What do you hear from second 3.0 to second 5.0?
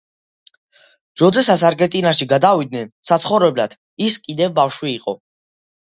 საცხოვრებლად ის კიდევ ბავშვი